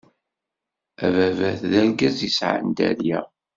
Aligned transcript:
Ababat 1.05 1.59
d 1.71 1.73
argaz 1.81 2.17
yesɛan 2.23 2.67
dderya. 2.69 3.21